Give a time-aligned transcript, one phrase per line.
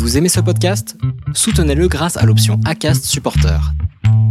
[0.00, 0.96] Vous aimez ce podcast?
[1.34, 3.60] Soutenez-le grâce à l'option ACAST Supporter.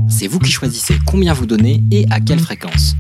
[0.09, 2.95] C'est vous qui choisissez combien vous donnez et à quelle fréquence.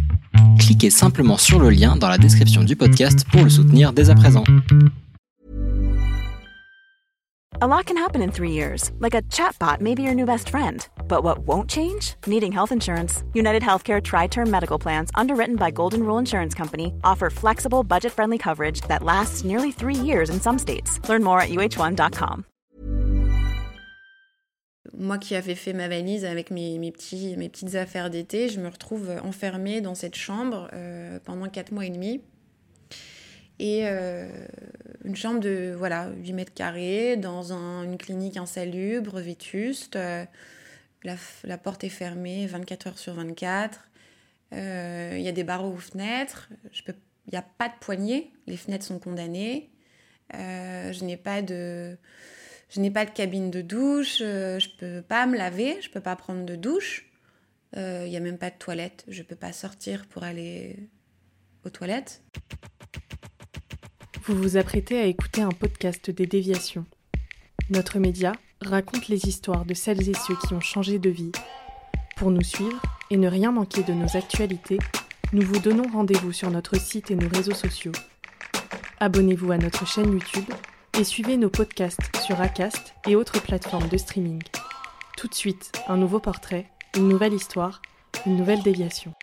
[0.59, 4.15] Cliquez simplement sur le lien dans la description du podcast pour le soutenir dès à
[4.15, 4.43] présent.
[7.59, 10.49] A lot can happen in three years, like a chatbot may be your new best
[10.49, 10.87] friend.
[11.07, 12.13] But what won't change?
[12.27, 13.23] Needing health insurance.
[13.33, 18.13] United Healthcare Tri Term Medical Plans, underwritten by Golden Rule Insurance Company, offer flexible, budget
[18.13, 20.99] friendly coverage that lasts nearly three years in some states.
[21.09, 22.45] Learn more at uh1.com.
[24.97, 28.59] Moi qui avais fait ma valise avec mes, mes petits, mes petites affaires d'été, je
[28.59, 32.21] me retrouve enfermée dans cette chambre euh, pendant 4 mois et demi.
[33.59, 34.29] Et euh,
[35.03, 39.97] une chambre de voilà, 8 mètres carrés dans un, une clinique insalubre, vétuste.
[39.97, 40.25] Euh,
[41.03, 43.89] la, la, porte est fermée 24 heures sur 24.
[44.53, 46.49] Euh, il y a des barreaux aux fenêtres.
[46.73, 48.31] Il n'y a pas de poignée.
[48.47, 49.69] Les fenêtres sont condamnées.
[50.33, 51.97] Euh, je n'ai pas de...
[52.69, 56.01] Je n'ai pas de cabine de douche, euh, je peux pas me laver, je peux
[56.01, 57.05] pas prendre de douche.
[57.73, 60.77] Il euh, n'y a même pas de toilette, je peux pas sortir pour aller
[61.65, 62.21] aux toilettes.
[64.23, 66.85] Vous vous apprêtez à écouter un podcast des déviations.
[67.71, 71.31] Notre média raconte les histoires de celles et ceux qui ont changé de vie.
[72.17, 74.79] Pour nous suivre et ne rien manquer de nos actualités,
[75.33, 77.93] nous vous donnons rendez-vous sur notre site et nos réseaux sociaux.
[78.99, 80.53] Abonnez-vous à notre chaîne YouTube
[80.99, 84.41] et suivez nos podcasts sur Acast et autres plateformes de streaming.
[85.15, 86.65] Tout de suite, un nouveau portrait,
[86.97, 87.81] une nouvelle histoire,
[88.25, 89.13] une nouvelle déviation.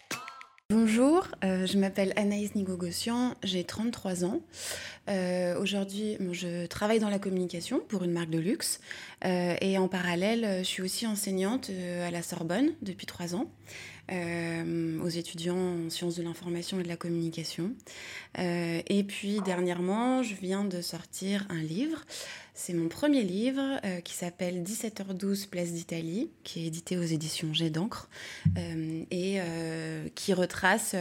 [0.70, 4.40] Bonjour, euh, je m'appelle Anaïs Nigogossian, j'ai 33 ans.
[5.10, 8.80] Euh, Aujourd'hui, je travaille dans la communication pour une marque de luxe
[9.26, 11.70] euh, et en parallèle, je suis aussi enseignante
[12.02, 13.50] à la Sorbonne depuis 3 ans.
[14.12, 17.72] Euh, aux étudiants en sciences de l'information et de la communication.
[18.38, 22.04] Euh, et puis dernièrement, je viens de sortir un livre.
[22.54, 27.52] C'est mon premier livre euh, qui s'appelle 17h12 Place d'Italie, qui est édité aux éditions
[27.52, 28.08] Jet d'encre
[29.10, 29.40] et
[30.14, 30.94] qui retrace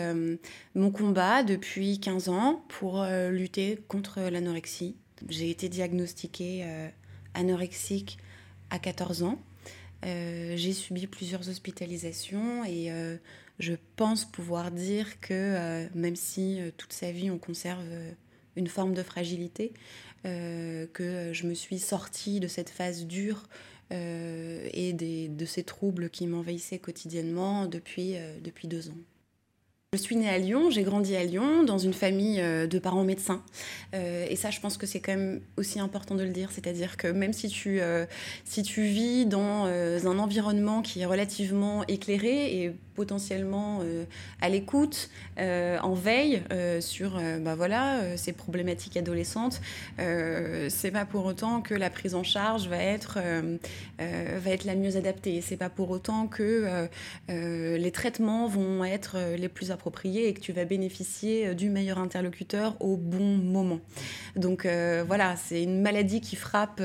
[0.74, 4.96] mon combat depuis 15 ans pour lutter contre l'anorexie.
[5.30, 6.66] J'ai été diagnostiquée
[7.34, 8.18] anorexique
[8.70, 9.40] à 14 ans.
[10.06, 13.18] Euh, j'ai subi plusieurs hospitalisations et euh,
[13.60, 17.84] je pense pouvoir dire que euh, même si toute sa vie on conserve
[18.56, 19.74] une forme de fragilité,
[20.24, 23.44] que je me suis sortie de cette phase dure
[23.92, 28.98] et de ces troubles qui m'envahissaient quotidiennement depuis, depuis deux ans.
[29.96, 33.06] Je suis née à Lyon, j'ai grandi à Lyon dans une famille euh, de parents
[33.06, 33.42] médecins.
[33.94, 36.52] Euh, et ça, je pense que c'est quand même aussi important de le dire.
[36.52, 38.06] C'est-à-dire que même si tu, euh,
[38.44, 44.06] si tu vis dans un environnement qui est relativement éclairé et potentiellement euh,
[44.42, 49.62] à l'écoute, euh, en veille euh, sur bah voilà, ces problématiques adolescentes,
[49.98, 53.20] c'est pas pour autant que la prise en charge va être,
[54.00, 55.42] va être la mieux adaptée.
[55.42, 56.88] C'est pas pour autant que
[57.28, 62.76] les traitements vont être les plus appropriés et que tu vas bénéficier du meilleur interlocuteur
[62.80, 63.80] au bon moment.
[64.36, 64.66] Donc
[65.08, 66.82] voilà, c'est une maladie qui frappe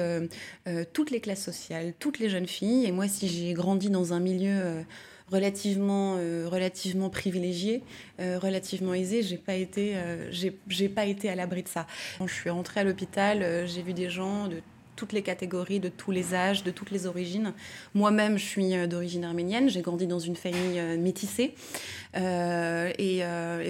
[0.93, 2.87] toutes les classes sociales, toutes les jeunes filles.
[2.87, 4.85] Et moi, si j'ai grandi dans un milieu
[5.31, 7.83] relativement, euh, relativement privilégiée,
[8.21, 9.23] euh, relativement aisée.
[9.23, 11.87] J'ai pas été, euh, j'ai pas été à l'abri de ça.
[12.19, 14.61] Quand je suis rentrée à l'hôpital, euh, j'ai vu des gens de
[14.97, 17.55] toutes les catégories, de tous les âges, de toutes les origines.
[17.95, 19.71] Moi-même, je suis euh, d'origine arménienne.
[19.71, 21.55] J'ai grandi dans une famille euh, métissée.
[22.15, 23.23] Et,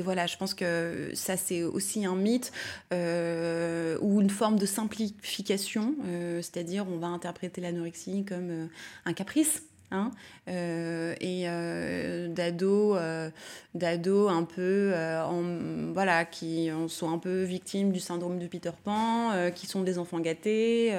[0.03, 2.53] voilà, je pense que ça, c'est aussi un mythe
[2.91, 5.95] ou une forme de simplification.
[6.41, 8.69] C'est-à-dire, on va interpréter l'anorexie comme
[9.05, 9.63] un caprice
[9.93, 10.13] Hein
[10.47, 13.29] euh, et euh, d'ados euh,
[13.75, 19.33] d'ados un peu euh, voilà qui sont un peu victimes du syndrome de Peter Pan
[19.53, 20.95] qui sont des enfants gâtés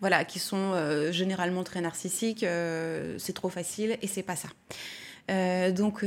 [0.00, 0.74] voilà qui sont
[1.12, 2.44] généralement très narcissiques
[3.18, 4.48] c'est trop facile et c'est pas ça.
[5.72, 6.04] Donc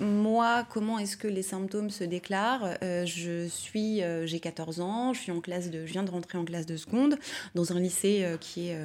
[0.00, 2.76] moi, comment est-ce que les symptômes se déclarent?
[2.82, 6.44] Je suis, j'ai 14 ans, je suis en classe de, je viens de rentrer en
[6.44, 7.16] classe de seconde
[7.54, 8.78] dans un lycée qui est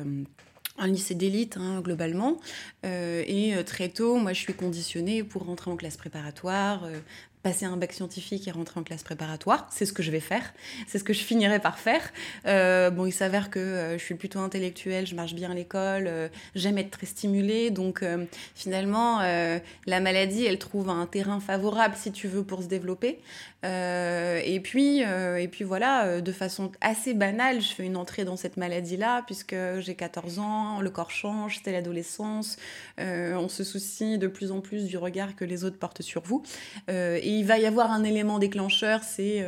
[0.79, 2.37] un lycée d'élite hein, globalement.
[2.85, 6.99] Euh, et euh, très tôt, moi, je suis conditionnée pour rentrer en classe préparatoire, euh,
[7.41, 9.67] passer un bac scientifique et rentrer en classe préparatoire.
[9.71, 10.53] C'est ce que je vais faire.
[10.87, 12.01] C'est ce que je finirai par faire.
[12.45, 16.07] Euh, bon, il s'avère que euh, je suis plutôt intellectuelle, je marche bien à l'école,
[16.07, 17.71] euh, j'aime être très stimulée.
[17.71, 18.25] Donc, euh,
[18.55, 23.19] finalement, la maladie, elle trouve un terrain favorable, si tu veux, pour se développer.
[23.63, 28.57] Et puis, et puis voilà, de façon assez banale, je fais une entrée dans cette
[28.57, 32.57] maladie-là, puisque j'ai 14 ans, le corps change, c'est l'adolescence,
[32.97, 36.43] on se soucie de plus en plus du regard que les autres portent sur vous.
[36.87, 39.45] et il va y avoir un élément déclencheur, c'est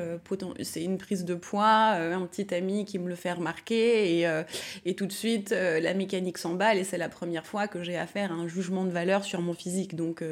[0.61, 4.41] c'est une prise de poids, un petit ami qui me le fait remarquer, et,
[4.85, 8.31] et tout de suite, la mécanique s'emballe, et c'est la première fois que j'ai affaire
[8.31, 9.95] à un jugement de valeur sur mon physique.
[9.95, 10.23] Donc,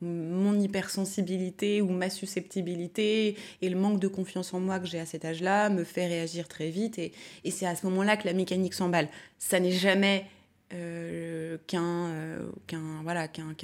[0.00, 5.06] mon hypersensibilité ou ma susceptibilité et le manque de confiance en moi que j'ai à
[5.06, 7.12] cet âge-là me fait réagir très vite et,
[7.50, 9.08] c'est à ce moment-là que la mécanique s'emballe.
[9.38, 10.26] Ça n'est jamais
[10.74, 13.54] euh, qu'un euh, qu'un voilà qu'un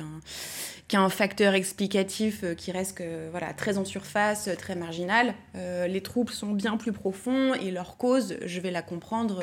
[0.88, 6.52] qu'un facteur explicatif euh, qui reste voilà très en surface très marginal les troubles sont
[6.52, 9.42] bien plus profonds et leur cause je vais la comprendre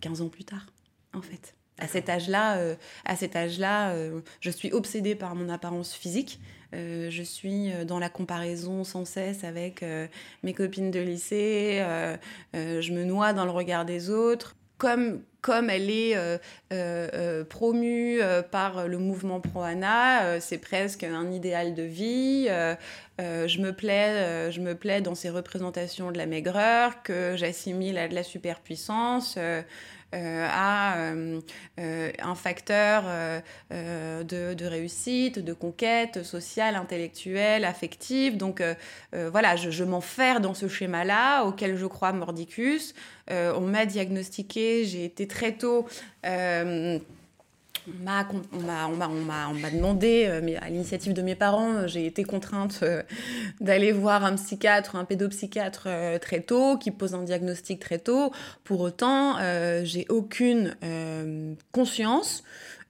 [0.00, 0.64] 15 ans plus tard
[1.12, 2.58] en fait à cet âge-là,
[3.04, 3.94] à cet âge-là,
[4.40, 6.40] je suis obsédée par mon apparence physique.
[6.72, 9.84] Je suis dans la comparaison sans cesse avec
[10.42, 11.84] mes copines de lycée.
[12.54, 14.56] je me noie dans le regard des autres.
[14.78, 16.16] Comme, comme elle est
[17.48, 18.20] promue
[18.50, 22.48] par le mouvement pro-ANA, c'est presque un idéal de vie.
[23.18, 28.08] je, me plais, je me plais dans ces représentations de la maigreur que j'assimile à
[28.08, 29.38] de la superpuissance.
[30.14, 31.40] Euh, à euh,
[31.80, 33.04] euh, un facteur
[33.70, 38.36] de, réussite, de conquête sociale, intellectuelle, affective.
[38.36, 38.62] Donc
[39.12, 42.94] voilà, je, je m'enferme dans ce schéma-là auquel je crois mordicus.
[43.30, 45.86] on m'a diagnostiqué, j'ai été très tôt
[47.86, 53.02] on m'a demandé, euh, mais à l'initiative de mes parents, euh, j'ai été contrainte euh,
[53.60, 55.88] d'aller voir un psychiatre, un pédopsychiatre
[56.20, 58.32] très tôt, qui pose un diagnostic très tôt.
[58.64, 59.36] Pour autant,
[59.84, 60.76] j'ai aucune
[61.72, 62.42] conscience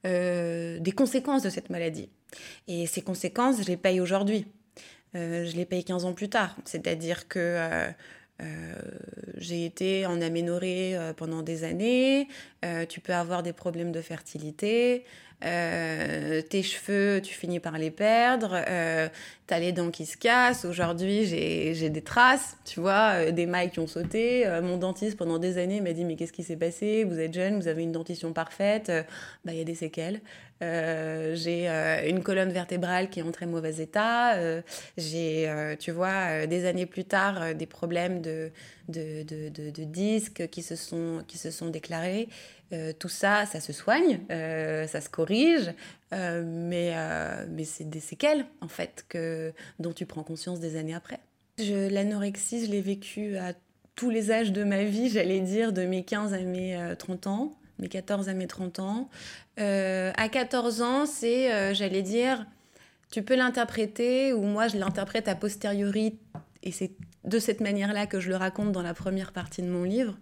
[0.04, 2.08] des conséquences de cette maladie.
[2.68, 4.46] Et ces conséquences, je les paye aujourd'hui.
[5.14, 6.56] je les paye 15 ans plus tard.
[6.64, 7.92] C'est-à-dire que
[8.42, 8.74] euh,
[9.38, 12.28] j'ai été en aménorrhée euh, pendant des années.
[12.64, 15.04] Euh, tu peux avoir des problèmes de fertilité.
[15.40, 18.60] Tes cheveux, tu finis par les perdre.
[19.46, 20.64] T'as les dents qui se cassent.
[20.64, 24.44] Aujourd'hui, j'ai des traces, tu vois, des mailles qui ont sauté.
[24.62, 27.04] mon dentiste, pendant des années, m'a dit Mais qu'est-ce qui s'est passé?
[27.04, 28.90] Vous êtes jeune, vous avez une dentition parfaite.
[29.44, 30.20] Bah, il y a des séquelles.
[30.62, 34.36] Euh, j'ai euh, une colonne vertébrale qui est en très mauvais état.
[34.36, 34.62] Euh,
[34.96, 38.50] j'ai, tu vois, des années plus tard, des problèmes de,
[38.88, 42.28] de, de, de, disques qui se sont, qui se sont déclarés.
[42.98, 45.72] Tout ça, ça se soigne, ça se corrige,
[46.12, 46.94] mais,
[47.48, 51.20] mais c'est des séquelles, en fait, que, dont tu prends conscience des années après.
[51.58, 53.52] L'anorexie, je l'ai vécue à
[53.94, 57.56] tous les âges de ma vie, j'allais dire, de mes 15 à mes 30 ans
[57.78, 59.08] mes 14 à mes 30 ans.
[59.58, 62.46] Euh, à 14 ans, c'est, euh, j'allais dire,
[63.10, 66.18] tu peux l'interpréter, ou moi je l'interprète a posteriori,
[66.62, 66.92] et c'est
[67.24, 70.16] de cette manière-là que je le raconte dans la première partie de mon livre,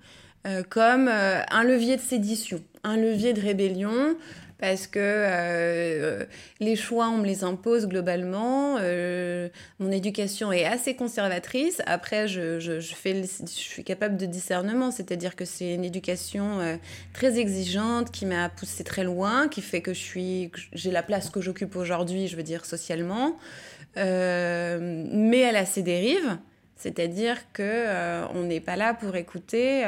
[0.46, 4.16] euh, comme un levier de sédition, un levier de rébellion,
[4.64, 6.24] parce que euh,
[6.58, 8.76] les choix, on me les impose globalement.
[8.80, 11.82] Euh, mon éducation est assez conservatrice.
[11.86, 16.76] Après, je, fais je suis capable de discernement, c'est-à-dire que c'est une éducation euh,
[17.12, 21.40] très exigeante qui m'a poussée très loin, qui fait que je j'ai la place que
[21.40, 23.36] j'occupe aujourd'hui, je veux dire socialement.
[23.96, 26.38] mais elle a ses dérives,
[26.76, 29.84] c'est-à-dire que on n'est pas là pour écouter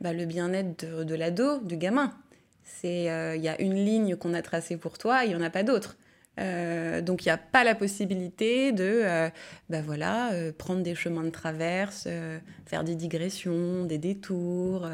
[0.00, 2.12] bah, le bien-être de, de l'ado, du gamin.
[2.62, 5.42] C'est euh, il y a une ligne qu'on a tracée pour toi, il n'y en
[5.42, 5.96] a pas d'autre.
[6.38, 9.28] Euh, donc il n'y a pas la possibilité de euh,
[9.68, 12.06] bah voilà, prendre des chemins de traverse,
[12.66, 14.86] faire des digressions, des détours.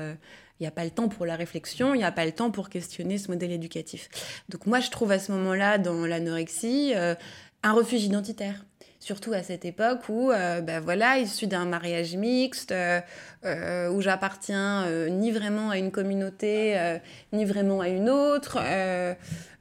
[0.60, 2.50] Il n'y a pas le temps pour la réflexion, il n'y a pas le temps
[2.50, 4.08] pour questionner ce modèle éducatif.
[4.48, 8.64] Donc moi je trouve à ce moment-là dans l'anorexie un refuge identitaire
[9.04, 12.72] surtout à cette époque où, ben voilà, issu d'un mariage mixte,
[13.46, 16.96] euh, où j'appartiens euh, ni vraiment à une communauté, euh,
[17.34, 18.58] ni vraiment à une autre,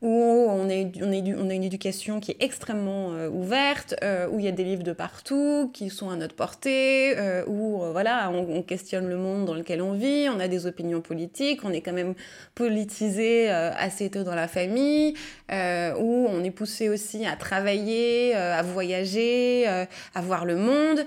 [0.04, 3.96] où on, est, on, est, on a une éducation qui est extrêmement ouverte,
[4.32, 7.16] où il y a des livres de partout qui sont à notre portée,
[7.48, 11.62] où voilà, on, questionne le monde dans lequel on vit, on a des opinions politiques,
[11.64, 12.16] on est quand même
[12.54, 15.14] politisé assez tôt dans la famille,
[15.50, 21.06] où on est poussé aussi à travailler, à voyager, à voir le monde.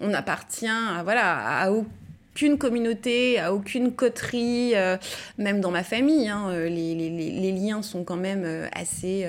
[0.00, 1.70] on appartient à, voilà, à
[2.36, 4.98] aucune communauté, à aucune coterie, euh,
[5.38, 6.28] même dans ma famille.
[6.28, 9.26] Hein, euh, les, liens sont quand même euh, assez...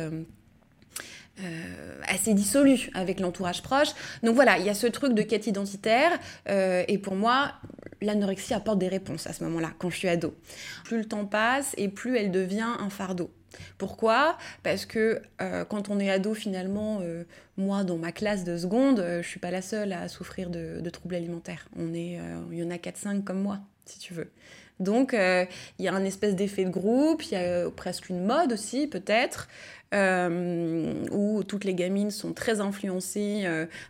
[2.06, 3.90] assez dissolus avec l'entourage proche.
[4.24, 6.12] Donc voilà, il y a ce truc de quête identitaire.
[6.48, 7.54] et pour moi,
[8.02, 10.36] l'anorexie apporte des réponses à ce moment-là, quand je suis ado.
[10.84, 13.30] Plus le temps passe et plus elle devient un fardeau.
[13.78, 14.38] Pourquoi?
[14.64, 17.24] Parce que euh, quand on est ado, finalement, euh,
[17.58, 20.50] moi, dans ma classe de seconde, je euh, je suis pas la seule à souffrir
[20.50, 21.68] de, troubles alimentaires.
[21.78, 22.20] On est,
[22.52, 23.60] il y en a 4-5 comme moi.
[23.86, 24.32] si tu veux.
[24.80, 25.46] Donc, euh,
[25.80, 28.54] il y a un espèce d'effet de groupe, il y a euh, presque une mode
[28.54, 29.48] aussi, peut-être,
[29.94, 33.46] euh, où toutes les gamines sont très influencées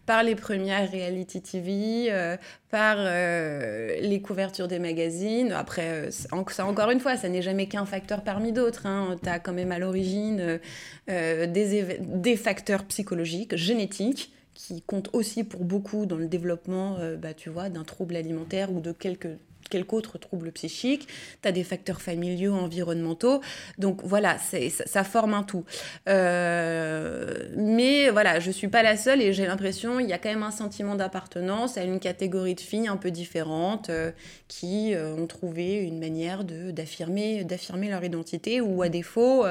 [0.06, 2.38] par les premières reality TV,
[2.70, 5.52] par les couvertures des magazines.
[5.52, 8.86] Après, ça, encore une fois, ça n'est jamais qu'un facteur parmi d'autres.
[8.86, 9.16] Hein.
[9.24, 10.60] Tu as quand même à l'origine
[11.08, 17.50] des, des facteurs psychologiques, génétiques, qui comptent aussi pour beaucoup dans le développement, bah, tu
[17.50, 19.30] vois, d'un trouble alimentaire ou de quelques
[19.70, 21.08] quelque autre trouble psychique,
[21.42, 23.42] tu as des facteurs familiaux, environnementaux.
[23.78, 25.66] Donc voilà, ça, forme un tout.
[26.08, 30.30] Euh, mais voilà, je suis pas la seule et j'ai l'impression il y a quand
[30.30, 34.12] même un sentiment d'appartenance à une catégorie de filles un peu différentes euh,
[34.48, 37.46] qui euh, ont trouvé une manière d'affirmer
[37.90, 39.46] leur identité ou à défaut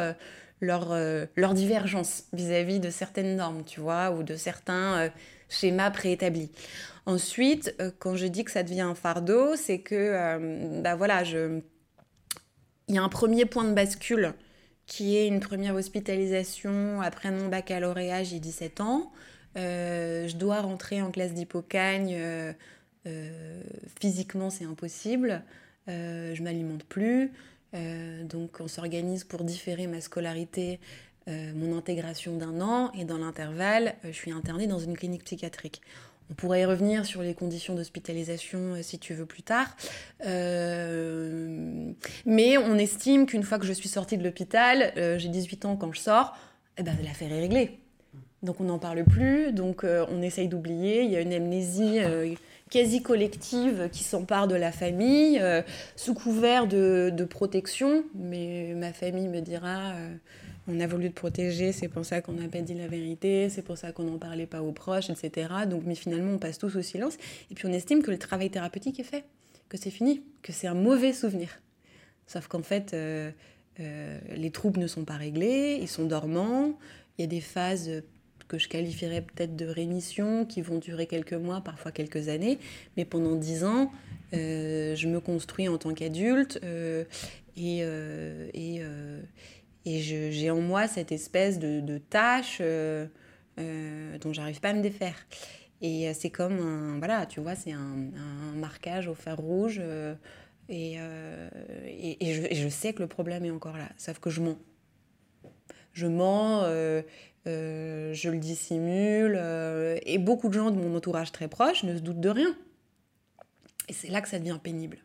[0.60, 0.96] leur,
[1.36, 5.10] leur divergence vis-à-vis de certaines normes, tu vois, ou de certains
[5.48, 6.50] schémas préétablis.
[7.06, 11.22] Ensuite, euh, quand je dis que ça devient un fardeau, c'est que, euh, bah voilà,
[11.22, 11.62] il
[12.94, 14.34] y a un premier point de bascule
[14.86, 19.12] qui est une première hospitalisation après mon baccalauréat, j'ai 17 ans.
[19.56, 22.16] Euh, je dois rentrer en classe d'hypocagne.
[24.00, 25.42] physiquement, c'est impossible.
[25.86, 27.32] je m'alimente plus.
[28.24, 30.80] donc, on s'organise pour différer ma scolarité,
[31.28, 32.92] mon intégration d'un an.
[32.92, 35.82] Et dans l'intervalle, je suis internée dans une clinique psychiatrique.
[36.30, 39.76] On pourrait y revenir sur les conditions d'hospitalisation euh, si tu veux plus tard.
[40.24, 41.92] Euh,
[42.24, 45.76] mais on estime qu'une fois que je suis sortie de l'hôpital, euh, j'ai 18 ans
[45.76, 46.36] quand je sors,
[46.78, 47.78] eh ben, l'affaire est réglée.
[48.42, 51.02] Donc on n'en parle plus, donc on essaye d'oublier.
[51.02, 51.98] Il y a une amnésie
[52.70, 55.42] quasi collective qui s'empare de la famille,
[55.96, 58.04] sous couvert de, de, protection.
[58.14, 59.94] Mais ma famille me dira
[60.68, 63.62] on a voulu te protéger, c'est pour ça qu'on n'a pas dit la vérité, c'est
[63.62, 65.48] pour ça qu'on n'en parlait pas aux proches, etc.
[65.68, 67.16] Donc, mais finalement, on passe tous au silence.
[67.50, 69.24] Et puis, on estime que le travail thérapeutique est fait,
[69.68, 71.60] que c'est fini, que c'est un mauvais souvenir.
[72.26, 73.30] Sauf qu'en fait, euh,
[73.78, 76.76] euh, les troubles ne sont pas réglés, ils sont dormants.
[77.18, 78.02] Il y a des phases
[78.48, 82.58] que je qualifierais peut-être de rémission qui vont durer quelques mois, parfois quelques années.
[82.96, 83.92] Mais pendant dix ans,
[84.34, 86.60] euh, je me construis en tant qu'adulte
[87.56, 88.82] et, et
[89.86, 93.06] et j'ai en moi cette espèce de, tâche euh,
[93.58, 95.14] euh, dont j'arrive pas à me défaire.
[95.80, 97.96] Et euh, c'est comme un, voilà, tu vois, c'est un,
[98.56, 99.80] marquage au fer rouge.
[100.68, 104.58] et, et, je, sais que le problème est encore là, sauf que je mens.
[105.92, 106.64] Je mens,
[107.44, 109.40] je le dissimule,
[110.04, 112.56] et beaucoup de gens de mon entourage très proche ne se doutent de rien.
[113.88, 114.98] Et c'est là que ça devient pénible.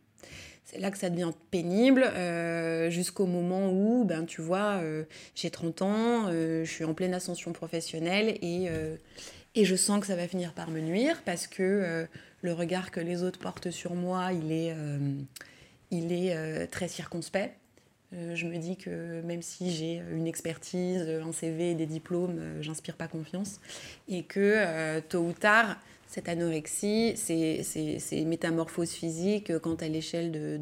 [0.71, 5.03] C'est là que ça devient pénible, euh, jusqu'au moment où, ben, tu vois, euh,
[5.35, 8.69] j'ai 30 ans, euh, je suis en pleine ascension professionnelle et,
[9.55, 12.07] et je sens que ça va finir par me nuire parce que
[12.41, 14.73] le regard que les autres portent sur moi, il est,
[15.91, 17.53] il est très circonspect.
[18.13, 23.07] je me dis que même si j'ai une expertise, un CV des diplômes, j'inspire pas
[23.07, 23.59] confiance.
[24.07, 25.77] Et que tôt ou tard,
[26.11, 30.59] cette anorexie, ces, métamorphoses physiques, quand à l'échelle de,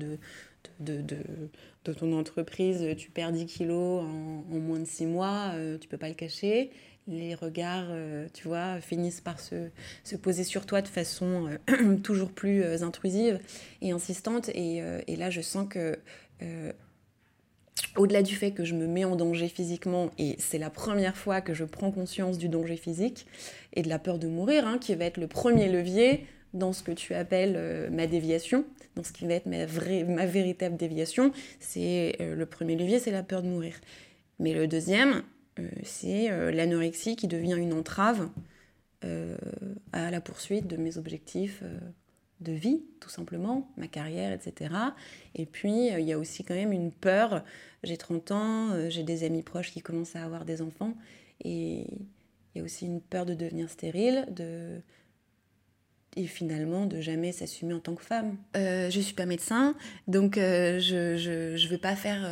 [0.79, 5.87] de, de, ton entreprise, tu perds 10 kilos en, moins de 6 mois, euh, tu
[5.87, 6.69] peux pas le cacher.
[7.07, 9.69] Les regards, euh, tu vois, finissent par se,
[10.03, 13.39] se, poser sur toi de façon euh, toujours plus intrusive
[13.81, 14.49] et insistante.
[14.49, 14.83] Et,
[15.17, 15.97] là, je sens que
[17.95, 21.41] au-delà du fait que je me mets en danger physiquement, et c'est la première fois
[21.41, 23.25] que je prends conscience du danger physique
[23.74, 26.83] et de la peur de mourir, hein, qui va être le premier levier dans ce
[26.83, 30.77] que tu appelles euh, ma déviation, dans ce qui va être ma, vraie, ma véritable
[30.77, 33.75] déviation, c'est euh, le premier levier, c'est la peur de mourir.
[34.39, 35.24] Mais le deuxième,
[35.59, 38.29] euh, c'est l'anorexie qui devient une entrave
[39.93, 41.63] à la poursuite de mes objectifs
[42.41, 44.74] de vie, tout simplement, ma carrière, etc.
[45.36, 47.43] Et puis, euh, il y a aussi quand même une peur.
[47.84, 50.93] J'ai 30 ans, euh, j'ai des amis proches qui commencent à avoir des enfants.
[51.43, 51.86] Et
[52.53, 54.81] il y a aussi une peur de devenir stérile, de...
[56.15, 58.38] et finalement de jamais s'assumer en tant que femme.
[58.55, 59.75] Euh, je ne suis pas médecin,
[60.08, 62.29] donc je ne veux pas faire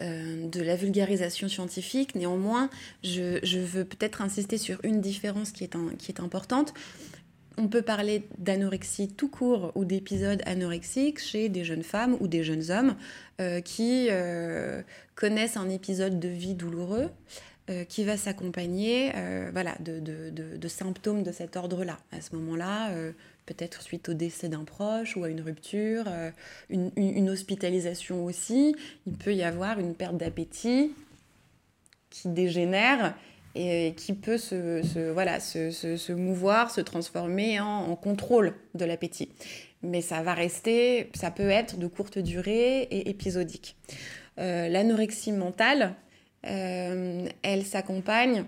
[0.00, 2.14] de la vulgarisation scientifique.
[2.14, 2.70] Néanmoins,
[3.02, 6.72] je, je veux peut-être insister sur une différence qui est, qui est importante.
[7.62, 12.42] On peut parler d'anorexie tout court ou d'épisodes anorexiques chez des jeunes femmes ou des
[12.42, 12.96] jeunes hommes
[13.38, 14.80] euh, qui euh,
[15.14, 17.10] connaissent un épisode de vie douloureux
[17.68, 21.98] euh, qui va s'accompagner de, symptômes de cet ordre-là.
[22.12, 22.94] À ce moment-là,
[23.44, 26.06] peut-être suite au décès d'un proche ou à une rupture,
[26.70, 28.74] une, hospitalisation aussi,
[29.06, 30.94] il peut y avoir une perte d'appétit
[32.08, 33.14] qui dégénère
[33.54, 39.30] et qui peut se, voilà, se, se, mouvoir, se transformer en, contrôle de l'appétit.
[39.82, 43.76] mais ça va rester, ça peut être de courte durée et épisodique.
[44.36, 45.94] L'anorexie mentale,
[46.42, 48.44] elle s'accompagne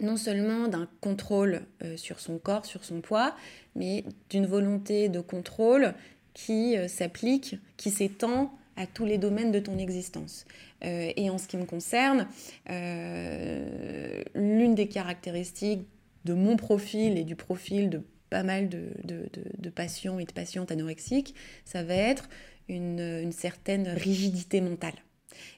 [0.00, 1.62] non seulement d'un contrôle
[1.96, 3.34] sur son corps, sur son poids,
[3.74, 5.94] mais d'une volonté de contrôle
[6.34, 10.46] qui s'applique, qui s'étend à tous les domaines de ton existence.
[10.84, 12.26] Euh, et en ce qui me concerne,
[12.70, 15.86] euh, l'une des caractéristiques
[16.24, 21.34] de mon profil et du profil de pas mal de, patients et de patientes anorexiques,
[21.64, 22.28] ça va être
[22.68, 24.94] une, certaine rigidité mentale.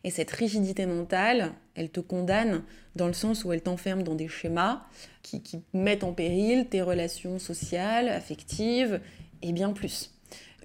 [0.05, 2.65] Et cette rigidité mentale, elle te condamne
[2.95, 4.83] dans le sens où elle t'enferme dans des schémas
[5.23, 5.43] qui
[5.73, 9.01] mettent en péril tes relations sociales, affectives
[9.43, 10.16] et bien plus.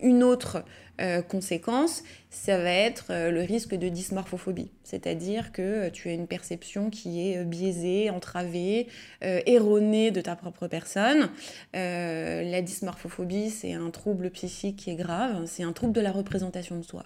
[0.02, 0.64] Une autre
[1.02, 6.14] euh, conséquence, ça va être euh, le risque de dysmorphophobie, c'est-à-dire que euh, tu as
[6.14, 8.88] une perception qui est biaisée, entravée,
[9.22, 11.30] erronée de ta propre personne.
[11.74, 16.78] la dysmorphophobie, c'est un trouble psychique qui est grave, c'est un trouble de la représentation
[16.78, 17.06] de soi.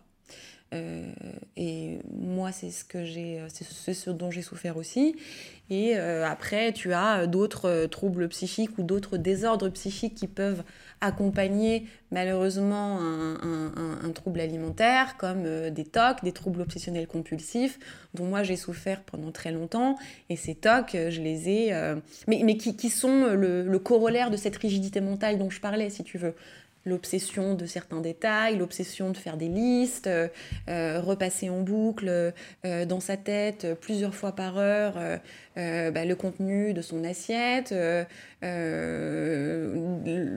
[1.55, 5.15] Et moi, c'est ce dont j'ai souffert aussi.
[5.69, 10.63] Et après, tu as d'autres troubles psychiques ou d'autres désordres psychiques qui peuvent
[11.05, 17.77] accompagner malheureusement un, trouble alimentaire, comme des TOC, des troubles obsessionnels compulsifs,
[18.13, 19.97] dont moi j'ai souffert pendant très longtemps.
[20.29, 21.93] Et ces TOC, je les ai,
[22.27, 26.03] mais, mais qui, sont le, le, corollaire de cette rigidité mentale dont je parlais, si
[26.03, 26.35] tu veux
[26.85, 30.27] l'obsession de certains détails, l'obsession de faire des listes, euh,
[30.69, 32.07] euh, repasser en boucle
[32.65, 34.93] euh, dans sa tête plusieurs fois par heure
[35.55, 37.73] bah, le contenu de son assiette.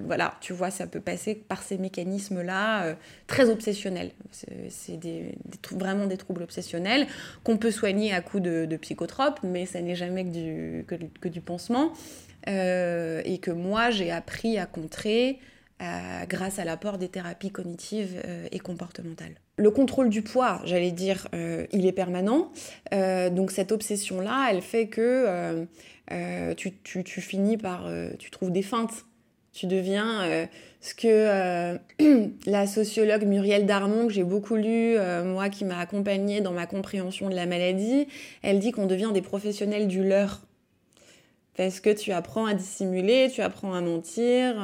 [0.06, 4.12] voilà, tu vois, ça peut passer par ces mécanismes-là très obsessionnels.
[4.30, 4.98] C'est
[5.72, 7.06] vraiment des troubles obsessionnels
[7.42, 10.84] qu'on peut soigner à coup de, psychotropes, mais ça n'est jamais que du,
[11.20, 11.92] que du pansement.
[12.46, 15.40] et que moi, j'ai appris à contrer
[15.80, 19.34] euh, grâce à l'apport des thérapies cognitives euh, et comportementales.
[19.58, 22.50] Le contrôle du poids, j'allais dire, euh, il est permanent.
[22.90, 25.68] donc cette obsession-là, elle fait que
[26.56, 27.88] tu, finis par...
[28.18, 29.04] tu trouves des feintes.
[29.52, 30.48] Tu deviens
[30.80, 31.78] ce que
[32.50, 37.28] la sociologue Muriel Darmon, que j'ai beaucoup lu, moi qui m'a accompagnée dans ma compréhension
[37.28, 38.08] de la maladie,
[38.42, 40.40] elle dit qu'on devient des professionnels du leurre.
[41.56, 44.56] Parce que tu apprends à dissimuler, tu apprends à mentir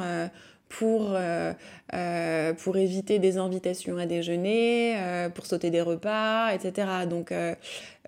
[0.68, 1.53] pour, euh,
[1.92, 7.07] euh, pour éviter des invitations à déjeuner, euh, pour sauter des repas, etc.
[7.09, 7.33] Donc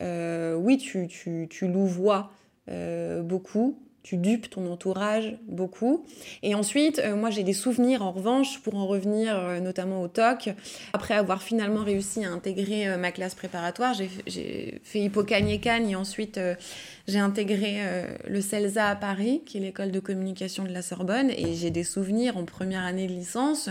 [0.00, 2.30] oui, tu, tu, tu louvoies
[3.22, 6.06] beaucoup, tu dupes ton entourage beaucoup.
[6.44, 10.50] Et ensuite, moi j'ai des souvenirs en revanche, pour en revenir notamment au TOC.
[10.92, 16.38] Après avoir finalement réussi à intégrer ma classe préparatoire, j'ai fait Hippocagné-Cagne et ensuite
[17.08, 21.30] j'ai intégré euh, le CELSA à Paris, qui est l'école de communication de la Sorbonne,
[21.30, 23.70] et j'ai des souvenirs en première année de licence.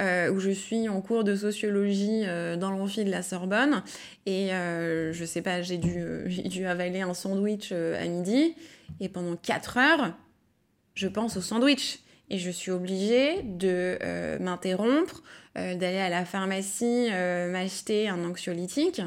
[0.00, 3.84] Euh, où je suis en cours de sociologie euh, dans l'amphi de la Sorbonne.
[4.26, 6.02] Et je sais pas, j'ai dû,
[6.46, 8.54] dû avaler un sandwich à midi.
[9.00, 10.14] Et pendant 4 heures,
[10.94, 12.00] je pense au sandwich.
[12.30, 13.98] Et je suis obligée de
[14.40, 15.22] m'interrompre,
[15.54, 17.10] d'aller à la pharmacie
[17.50, 19.02] m'acheter un anxiolytique.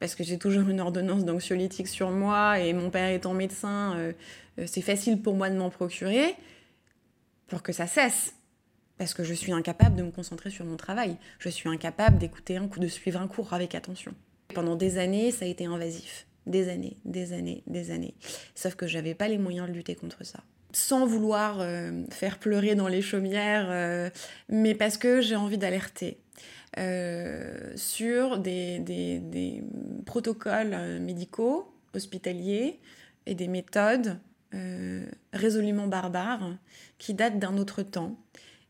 [0.00, 4.12] Parce que j'ai toujours une ordonnance d'anxiolytique sur moi et mon père étant médecin, euh,
[4.58, 6.34] euh, c'est facile pour moi de m'en procurer
[7.48, 8.34] pour que ça cesse.
[9.00, 11.16] Parce que je suis incapable de me concentrer sur mon travail.
[11.40, 14.12] Je suis incapable d'écouter un coup, de suivre un cours avec attention.
[14.54, 16.26] Pendant des années, ça a été invasif.
[16.46, 18.14] Des années, des années, des années.
[18.54, 20.40] Sauf que j'avais pas les moyens de lutter contre ça
[20.72, 24.12] sans vouloir euh, faire pleurer dans les chaumières,
[24.48, 26.20] mais parce que j'ai envie d'alerter.
[26.78, 29.64] Euh, sur des,
[30.06, 32.78] protocoles euh, médicaux, hospitaliers
[33.26, 34.20] et des méthodes
[34.54, 36.54] euh, résolument barbares
[36.98, 38.16] qui datent d'un autre temps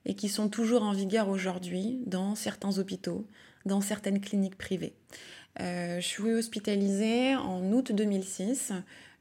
[0.06, 3.26] et qui sont toujours en vigueur aujourd'hui dans certains hôpitaux,
[3.66, 4.94] dans certaines cliniques privées.
[5.58, 8.72] je suis hospitalisée en août 2006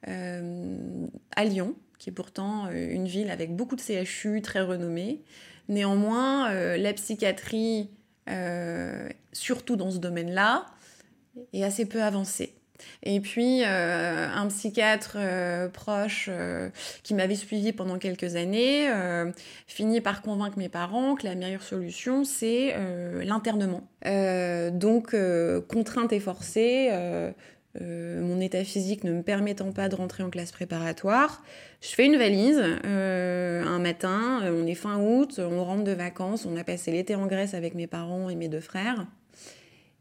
[0.03, 5.21] à Lyon, qui est pourtant une ville avec beaucoup de CHU très renommés.
[5.67, 7.89] Néanmoins, la psychiatrie
[8.29, 10.65] euh, surtout dans ce domaine-là,
[11.53, 12.53] est assez peu avancé.
[13.03, 16.29] Et puis, euh, un psychiatre euh, proche
[17.03, 18.89] qui m'avait suivi pendant quelques années
[19.67, 22.75] finit par convaincre mes parents que la meilleure solution, c'est
[23.23, 23.87] l'internement.
[24.71, 25.15] donc,
[25.67, 26.89] contrainte et forcée,
[27.81, 31.43] euh, mon état physique ne me permettant pas de rentrer en classe préparatoire,
[31.81, 35.91] je fais une valise euh, un matin, euh, on est fin août, on rentre de
[35.91, 39.05] vacances, on a passé l'été en Grèce avec mes parents et mes deux frères.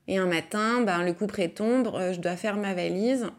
[0.09, 3.31] Et un matin, ben, le coup tombe, je dois faire ma valise.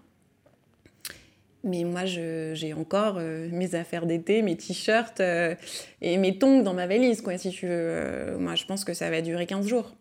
[1.64, 5.56] Mais moi, j'ai encore euh, mes affaires d'été, mes t-shirts euh,
[6.02, 7.74] et mes tongs dans ma valise, quoi, si tu veux.
[7.74, 9.96] Euh, moi, je pense que ça va durer 15 jours.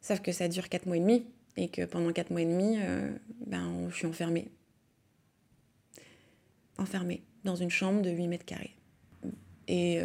[0.00, 1.26] Sauf que ça dure 4 mois et demi.
[1.56, 2.78] Et que pendant 4 mois et demi,
[3.46, 4.48] ben, je suis enfermée.
[6.78, 8.76] Enfermée dans une chambre de 8 mètres carrés.
[9.66, 9.98] Et,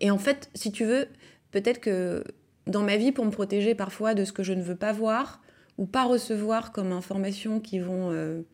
[0.00, 1.06] et en fait, si tu veux,
[1.50, 2.24] peut-être que
[2.68, 5.42] dans ma vie, pour me protéger parfois de ce que je ne veux pas voir
[5.76, 8.44] ou pas recevoir comme informations qui vont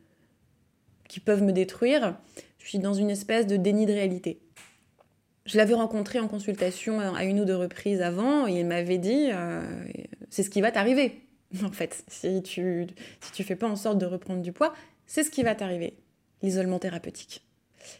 [1.08, 2.16] qui peuvent me détruire,
[2.58, 4.40] je suis dans une espèce de déni de réalité.
[5.46, 9.28] Je l'avais rencontré en consultation à une ou deux reprises avant et il m'avait dit
[9.30, 9.62] euh,
[10.30, 11.20] c'est ce qui va t'arriver.
[11.62, 12.88] En fait, si tu
[13.20, 14.74] si tu fais pas en sorte de reprendre du poids,
[15.06, 15.96] c'est ce qui va t'arriver.
[16.42, 17.44] L'isolement thérapeutique,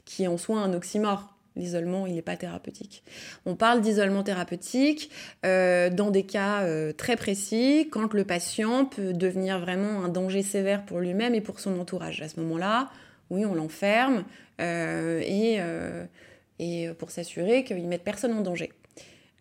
[0.05, 1.34] qui est en soi un oxymore.
[1.57, 3.05] L'isolement, il n'est pas thérapeutique.
[3.47, 5.11] On parle d'isolement thérapeutique
[5.47, 10.43] euh, dans des cas euh, très précis, quand le patient peut devenir vraiment un danger
[10.43, 12.23] sévère pour lui-même et pour son entourage.
[12.23, 12.91] À ce moment-là,
[13.31, 14.25] oui, on l'enferme
[14.61, 15.61] euh, et,
[16.59, 18.73] et, pour s'assurer qu'il ne mette personne en danger.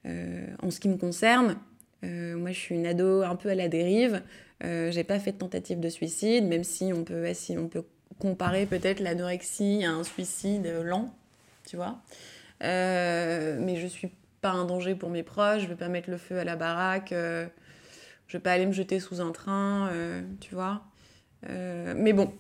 [0.05, 1.57] en ce qui me concerne,
[2.03, 4.21] moi je suis une ado un peu à la dérive.
[4.61, 7.83] J'ai pas fait de tentative de suicide, même si on peut, si on peut
[8.19, 11.13] comparer peut-être l'anorexie à un suicide lent
[11.67, 12.01] tu vois.
[12.63, 16.17] Euh, mais je suis pas un danger pour mes proches, je vais pas mettre le
[16.17, 17.47] feu à la baraque, euh,
[18.27, 20.83] je vais pas aller me jeter sous un train, euh, tu vois.
[21.47, 22.33] mais bon,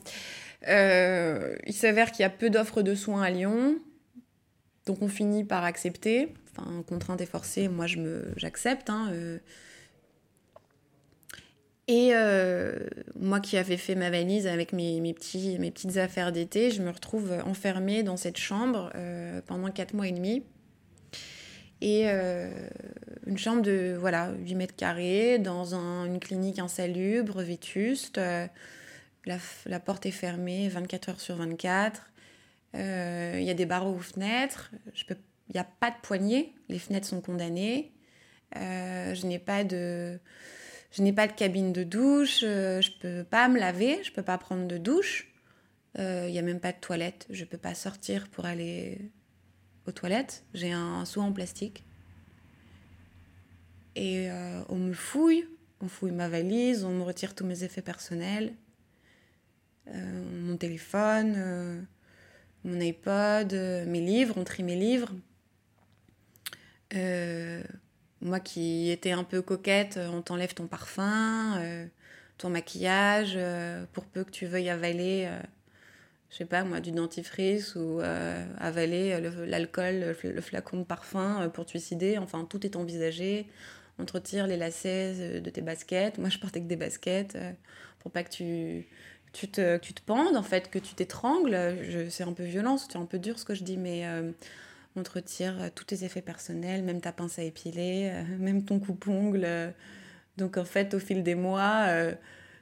[0.67, 3.77] il s'avère qu'il y a peu d'offres de soins à Lyon,
[4.85, 6.33] donc on finit par accepter.
[6.55, 7.85] Enfin, contrainte et forcée, moi
[8.37, 8.89] j'accepte.
[8.89, 9.11] Hein,
[11.87, 12.73] et euh,
[13.19, 16.81] moi qui avais fait ma valise avec mes, mes, petits, mes petites affaires d'été, je
[16.81, 20.43] me retrouve enfermée dans cette chambre euh, pendant 4 mois et demi.
[21.81, 22.49] Et euh,
[23.27, 28.17] une chambre de voilà, 8 mètres carrés, dans un, une clinique insalubre, vétuste.
[29.25, 32.09] La, la, porte est fermée 24 heures sur 24.
[32.75, 34.71] Il y a des barreaux aux fenêtres.
[35.09, 36.55] Il n'y a pas de poignée.
[36.69, 37.91] Les fenêtres sont condamnées.
[38.55, 40.17] je n'ai pas de
[40.93, 44.21] je n'ai pas de cabine de douche, euh, je peux pas me laver, je peux
[44.21, 45.27] pas prendre de douche.
[45.95, 48.99] Il euh, n'y a même pas de toilette, je peux pas sortir pour aller
[49.87, 50.43] aux toilettes.
[50.53, 51.83] J'ai un seau en plastique.
[53.95, 55.47] Et euh, on me fouille,
[55.81, 58.53] on fouille ma valise, on me retire tous mes effets personnels,
[59.87, 61.87] mon téléphone,
[62.63, 65.13] mon iPod, mes livres, on trie mes livres.
[68.23, 71.85] Moi qui étais un peu coquette, euh, on t'enlève ton parfum, euh,
[72.37, 75.29] ton maquillage, euh, pour peu que tu veuilles avaler,
[76.29, 77.99] je sais pas moi, du dentifrice ou
[78.59, 82.17] avaler l'alcool, le, flacon de parfum pour suicider.
[82.17, 83.47] Enfin, tout est envisagé.
[83.99, 86.17] On retire les lacets de tes baskets.
[86.17, 87.37] Moi, je portais que des baskets
[87.99, 88.87] pour pas que tu,
[89.33, 91.55] tu, te, tu te pendes, en fait, que tu t'étrangles.
[92.09, 94.03] C'est un peu violent, c'est un peu dur ce que je dis, mais
[94.95, 98.63] on te retire euh, tous tes effets personnels, même ta pince à épiler, euh, même
[98.63, 99.47] ton coupe-ongle.
[100.37, 102.13] Donc en fait, au fil des mois, euh,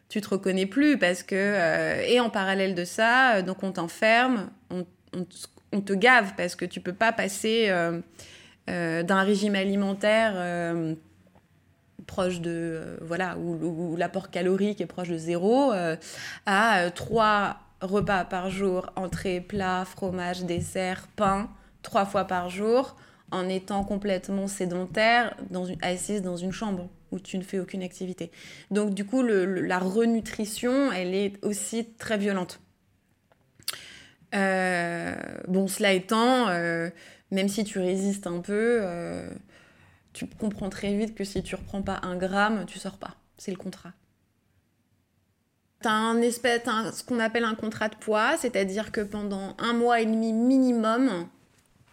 [0.10, 2.04] tu te reconnais plus parce que...
[2.06, 6.92] et en parallèle de ça, donc on t'enferme, on, te gave parce que tu peux
[6.92, 7.72] pas passer
[8.68, 10.34] d'un régime alimentaire
[12.08, 12.98] proche de...
[13.00, 15.72] voilà, où, l'apport calorique est proche de zéro,
[16.46, 21.50] à trois repas par jour, entrée, plat, fromage, dessert, pain
[21.82, 22.96] trois fois par jour
[23.32, 28.32] en étant complètement sédentaire, dans assise dans une chambre où tu ne fais aucune activité.
[28.72, 32.60] Donc du coup, la renutrition, elle est aussi très violente.
[34.34, 35.16] Euh,
[35.48, 36.90] bon, cela étant, euh,
[37.32, 39.30] même si tu résistes un peu, euh,
[40.14, 43.16] tu comprends très vite que si tu reprends pas un gramme, tu sors pas.
[43.38, 43.92] C'est le contrat.
[45.82, 46.62] Tu as un espèce,
[46.94, 51.28] ce qu'on appelle un contrat de poids, c'est-à-dire que pendant un mois et demi minimum,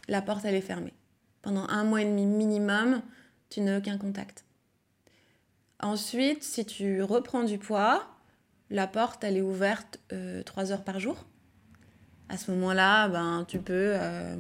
[0.09, 0.95] la porte elle est fermée.
[1.43, 3.03] Pendant un mois et demi minimum,
[3.51, 4.45] tu n'as aucun contact.
[5.81, 8.07] Ensuite, si tu reprends du poids,
[8.71, 11.25] la porte elle est ouverte euh, trois heures par jour.
[12.29, 14.37] À ce moment-là, ben, tu, peux, euh,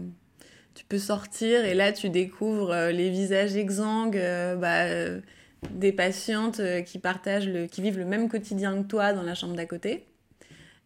[0.75, 4.21] tu peux sortir et là tu découvres euh, les visages exsangues
[4.59, 4.87] bah,
[5.71, 9.55] des patientes qui partagent, le, qui vivent le même quotidien que toi dans la chambre
[9.55, 10.09] d'à côté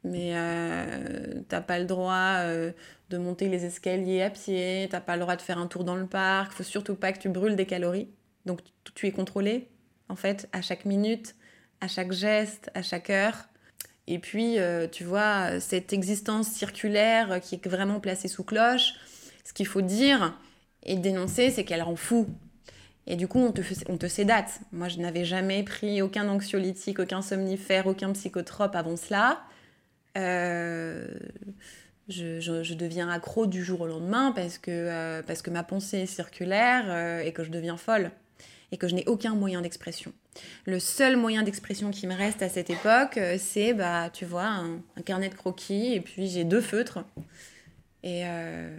[0.05, 2.73] mais euh, t'as pas le droit euh,
[3.13, 5.97] de monter les escaliers à pied, t'as pas le droit de faire un tour dans
[5.97, 8.09] le parc, faut surtout pas que tu brûles des calories.
[8.47, 8.61] Donc
[8.95, 9.69] tu es contrôlé,
[10.09, 11.35] en fait, à chaque minute,
[11.81, 13.49] à chaque geste, à chaque heure.
[14.07, 18.95] Et puis, euh, tu vois, cette existence circulaire qui est vraiment placée sous cloche,
[19.45, 20.37] ce qu'il faut dire
[20.83, 22.27] et dénoncer, c'est qu'elle rend fou.
[23.07, 24.61] Et du coup, on te, on te sédate.
[24.73, 29.43] Moi, je n'avais jamais pris aucun anxiolytique, aucun somnifère, aucun psychotrope avant cela
[32.09, 37.21] je, deviens accro du jour au lendemain parce que, parce que ma pensée est circulaire
[37.21, 38.11] et que je deviens folle
[38.73, 40.13] et que je n'ai aucun moyen d'expression.
[40.65, 44.47] Le seul moyen d'expression qui me reste à cette époque, euh, c'est, bah, tu vois,
[44.47, 47.05] un, carnet de croquis et puis j'ai deux feutres.
[48.03, 48.77] Et, euh,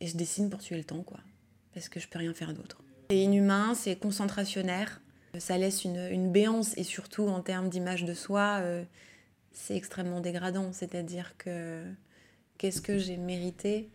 [0.00, 1.18] et je dessine pour tuer le temps, quoi.
[1.72, 2.82] Parce que je peux rien faire d'autre.
[3.10, 5.00] C'est inhumain, c'est concentrationnaire.
[5.38, 8.82] Ça laisse une, une, béance et surtout en termes d'image de soi, euh,
[9.52, 10.72] c'est extrêmement dégradant.
[10.72, 11.82] C'est-à-dire que
[12.58, 13.88] qu'est-ce que j'ai mérité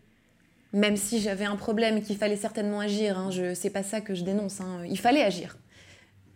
[0.74, 3.18] même si j'avais un problème qu'il fallait certainement agir.
[3.18, 4.60] Hein, je c'est pas ça que je dénonce.
[4.60, 4.82] Hein.
[4.86, 5.56] Il fallait agir,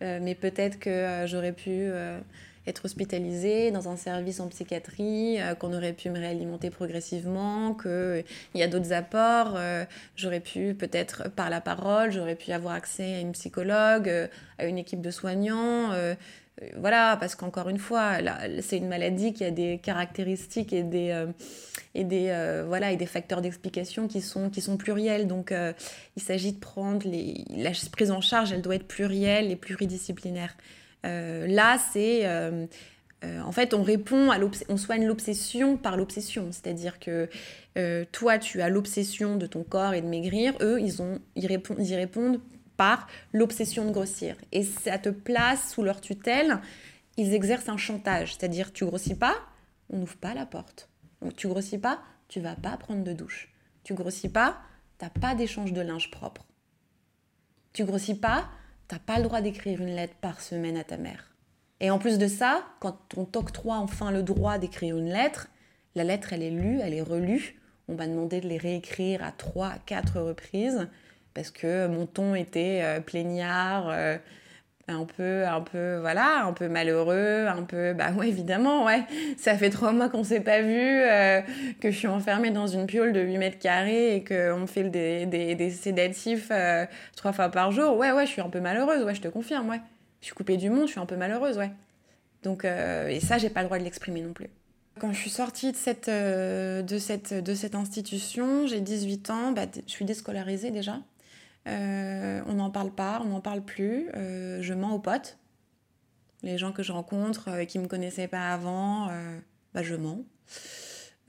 [0.03, 2.21] euh, mais peut-être que euh, j'aurais pu euh,
[2.67, 8.63] être hospitalisée dans un service en psychiatrie, qu'on aurait pu me réalimenter progressivement, qu'il y
[8.63, 9.59] a d'autres apports.
[10.17, 14.77] j'aurais pu peut-être par la parole, j'aurais pu avoir accès à une psychologue, à une
[14.77, 15.93] équipe de soignants
[16.77, 18.19] voilà, parce qu'encore une fois,
[18.63, 21.27] c'est une maladie qui a des caractéristiques et des, euh,
[21.95, 25.27] et des, euh, voilà, et des facteurs d'explication qui sont, qui sont pluriels.
[25.27, 25.73] Donc, euh,
[26.17, 30.57] il s'agit de prendre les, la prise en charge, elle doit être plurielle et pluridisciplinaire.
[31.05, 32.27] là, c'est
[33.25, 37.29] en fait, on répond à on soigne l'obsession par l'obsession, c'est-à-dire que
[38.13, 41.95] toi, tu as l'obsession de ton corps et de maigrir, eux, ils ont, ils ils
[41.95, 42.41] répondent
[42.79, 44.37] par l'obsession de grossir.
[44.53, 46.61] Et ça te place sous leur tutelle.
[47.19, 49.35] Ils exercent un chantage, c'est-à-dire tu grossis pas,
[49.91, 50.89] on n'ouvre pas la porte.
[51.21, 53.53] Donc tu grossis pas, tu vas pas prendre de douche.
[53.83, 54.59] Tu grossis pas,
[54.97, 56.47] t'as pas d'échange de linge propre.
[57.73, 58.49] Tu grossis pas,
[58.87, 61.35] t'as pas le droit d'écrire une lettre par semaine à ta mère.
[61.81, 65.49] Et en plus de ça, quand on t'octroie enfin le droit d'écrire une lettre,
[65.97, 67.61] la lettre elle est lue, elle est relue.
[67.89, 70.89] On va demander de les réécrire à trois, à quatre reprises
[71.35, 74.17] parce que mon ton était euh, plaignard, euh,
[74.89, 79.05] un peu, un peu, voilà, un peu malheureux, un peu, bah ouais, évidemment, ouais.
[79.37, 81.43] Ça fait trois mois qu'on s'est pas vu, euh,
[81.81, 84.85] que je suis enfermée dans une piole de 8 mètres carrés et qu'on me fait
[84.85, 86.51] des, des, sédatifs
[87.17, 87.97] trois fois par jour.
[87.97, 89.81] Ouais, ouais, je suis un peu malheureuse, ouais, je te confirme, ouais.
[90.21, 91.71] Je suis coupée du monde, je suis un peu malheureuse, ouais.
[92.43, 94.49] Donc, et ça, j'ai pas le droit de l'exprimer non plus.
[94.99, 99.67] Quand je suis sortie de cette, de cette, de cette institution, j'ai 18 ans, bah,
[99.87, 100.99] je suis déscolarisée déjà.
[101.69, 104.09] Euh, on n'en parle pas, on n'en parle plus.
[104.17, 105.39] Euh, je mens aux potes.
[106.43, 109.09] Les gens que je rencontre euh, qui ne me connaissaient pas avant,
[109.75, 110.25] bah, je mens.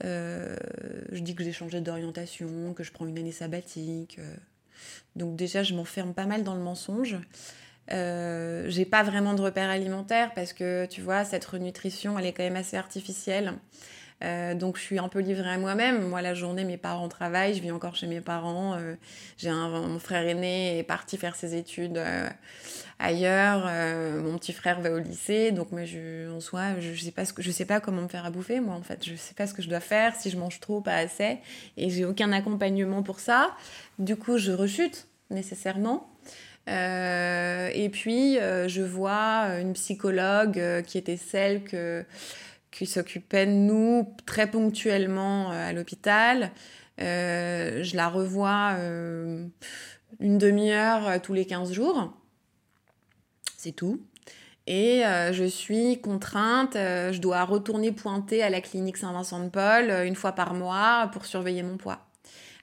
[0.02, 4.18] je dis que j'ai changé d'orientation, que je prends une année sabbatique.
[5.16, 7.18] Donc déjà, je m'enferme pas mal dans le mensonge.
[7.88, 12.44] j'ai pas vraiment de repères alimentaires parce que tu vois, cette renutrition, elle est quand
[12.44, 13.54] même assez artificielle.
[14.22, 16.08] Euh, donc je suis un peu livrée à moi-même.
[16.08, 18.74] Moi, la journée, mes parents travaillent, je vis encore chez mes parents.
[18.74, 18.94] Euh,
[19.38, 22.28] j'ai mon frère aîné est parti faire ses études euh,
[22.98, 23.64] ailleurs.
[24.22, 27.80] mon petit frère va au lycée, donc moi, je, en soi, je, je sais pas
[27.80, 28.60] comment me faire à bouffer.
[28.60, 30.80] Moi, en fait, je sais pas ce que je dois faire si je mange trop,
[30.80, 31.38] pas assez,
[31.76, 33.56] et j'ai aucun accompagnement pour ça.
[33.98, 36.10] Du coup, je rechute nécessairement.
[36.66, 42.04] et puis, je vois une psychologue qui était celle que
[42.70, 46.52] qui s'occupait de nous très ponctuellement euh, à l'hôpital.
[47.00, 49.46] Euh, je la revois euh,
[50.20, 52.12] une demi-heure tous les 15 jours.
[53.56, 54.00] C'est tout.
[54.66, 55.02] Et
[55.32, 61.10] je suis contrainte, je dois retourner pointer à la clinique Saint-Vincent-de-Paul une fois par mois
[61.12, 62.06] pour surveiller mon poids.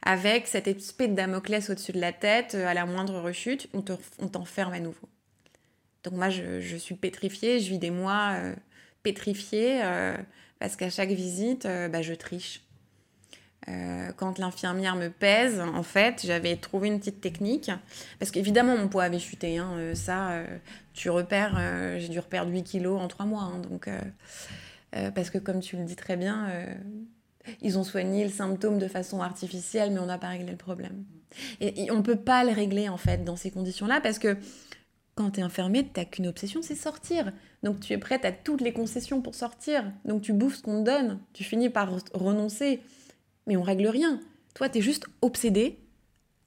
[0.04, 4.72] Avec cette espèce de Damoclès au-dessus de la tête, à la moindre rechute, on t'enferme
[4.72, 5.10] à nouveau.
[6.06, 8.38] Donc moi, je, je, suis pétrifiée, je vis des mois
[9.08, 10.18] pétrifiée euh,
[10.60, 12.62] parce qu'à chaque visite, euh, bah, je triche.
[13.70, 17.72] Euh, quand l'infirmière me pèse, en fait, j'avais trouvé une petite technique.
[18.20, 19.58] Parce qu'évidemment, mon poids avait chuté.
[19.58, 20.42] Hein, ça,
[20.94, 21.60] tu repères,
[21.98, 23.44] j'ai dû reperdre 8 kilos en 3 mois.
[23.44, 23.90] Hein, donc,
[25.14, 26.50] parce que, comme tu le dis très bien,
[27.62, 31.04] ils ont soigné le symptôme de façon artificielle, mais on n'a pas réglé le problème.
[31.60, 34.38] Et, on ne peut pas le régler, en fait, dans ces conditions-là, parce que
[35.16, 37.34] quand tu es enfermé, tu qu'une obsession, c'est sortir.
[37.64, 39.92] Donc tu es prête à toutes les concessions pour sortir.
[40.06, 41.20] Donc tu bouffes ce qu'on te donne.
[41.34, 42.82] Tu finis par renoncer.
[43.46, 44.20] Mais on règle rien.
[44.54, 45.80] Toi, tu es juste obsédé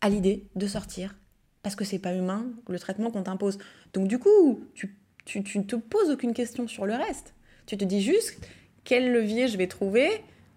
[0.01, 1.17] à l'idée de sortir.
[1.63, 3.59] Parce que c'est pas humain le traitement qu'on t'impose.
[3.93, 7.35] Donc du coup, tu, tu, tu ne te poses aucune question sur le reste.
[7.67, 8.39] Tu te dis juste
[8.85, 10.11] quel levier je vais trouver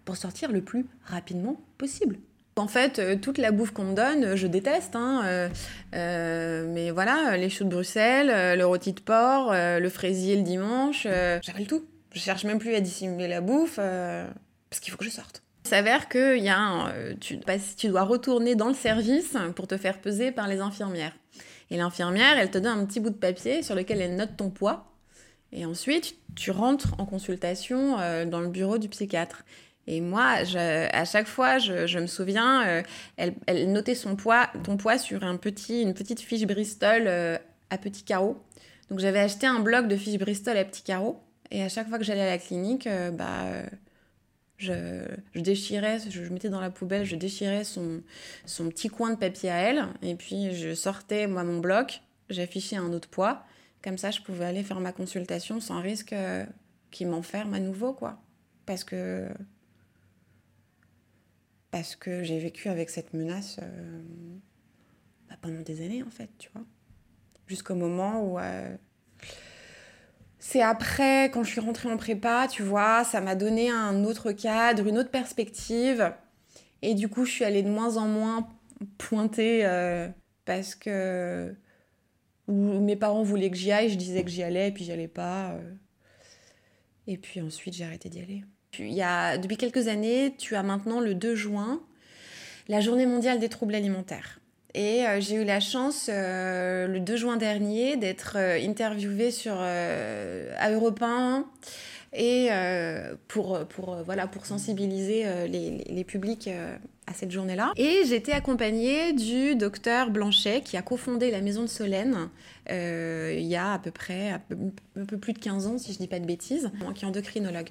[0.06, 2.20] pour sortir le plus rapidement possible.
[2.56, 4.96] En fait, euh, toute la bouffe qu'on me donne, je déteste.
[4.96, 5.50] Hein, euh,
[5.96, 11.04] euh, mais voilà, les choux de Bruxelles, le rôti de porc, le fraisier le dimanche,
[11.04, 11.84] j'avale tout.
[12.14, 15.42] Je cherche même plus à dissimuler la bouffe parce qu'il faut que je sorte.
[15.66, 17.40] Il s'avère que y a tu,
[17.78, 21.14] tu dois retourner dans le service pour te faire peser par les infirmières.
[21.74, 24.52] Et l'infirmière, elle te donne un petit bout de papier sur lequel elle note ton
[24.52, 24.92] poids
[25.52, 29.44] Et ensuite, tu rentres en consultation euh, dans le bureau du psychiatre.
[29.88, 32.84] Et moi, à chaque fois, je, me souviens, euh,
[33.18, 37.38] elle, notait son poids, ton poids sur une petite fiche Bristol euh,
[37.70, 38.42] à petits carreaux.
[38.90, 41.22] Donc j'avais acheté un bloc de fiches Bristol à petits carreaux.
[41.52, 43.44] Et à chaque fois que j'allais à la clinique, bah,
[44.64, 45.04] je,
[45.36, 48.02] déchirais, je, mettais dans la poubelle, je déchirais son,
[48.46, 49.88] petit coin de papier à elle.
[50.02, 53.44] Et puis je sortais, moi, mon bloc, j'affichais un autre poids.
[53.84, 56.46] Comme ça, je pouvais aller faire ma consultation sans risque euh,
[56.90, 58.18] qu'il m'enferme à nouveau, quoi.
[58.66, 59.28] Parce que.
[61.74, 64.02] Parce que j'ai vécu avec cette menace euh,
[65.28, 66.64] bah, pendant des années, en fait, tu vois.
[67.48, 68.40] Jusqu'au moment où.
[68.40, 68.78] Euh,
[70.40, 74.32] c'est après, quand je suis rentrée en prépa, tu vois, ça m'a donné un autre
[74.32, 76.14] cadre, une autre perspective.
[76.82, 78.48] Et du coup, je suis allée de moins en moins
[78.98, 79.66] pointer
[80.46, 81.56] parce que
[82.48, 85.08] mes parents voulaient que j'y aille, je disais que j'y allais, et puis j'y allais
[85.08, 85.52] pas.
[85.52, 85.74] Euh.
[87.08, 88.44] Et puis ensuite, j'ai arrêté d'y aller.
[88.80, 91.82] Il y a, depuis quelques années, tu as maintenant le 2 juin,
[92.68, 94.40] la journée mondiale des troubles alimentaires.
[94.74, 100.72] Et euh, j'ai eu la chance, euh, le 2 juin dernier, d'être interviewée sur, à
[100.72, 101.46] Europe 1
[102.14, 102.50] et
[103.28, 106.50] pour, pour, voilà, pour sensibiliser les, les publics
[107.08, 107.74] à cette journée-là.
[107.76, 112.30] Et j'étais accompagnée du docteur Blanchet qui a cofondé la Maison de Solène
[112.72, 114.42] euh, il y a à peu près un
[115.06, 117.70] peu, plus de 15 ans, si je ne dis pas de bêtises, qui est endocrinologue.